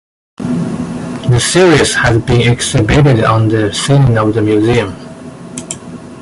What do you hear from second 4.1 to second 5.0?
of the museum.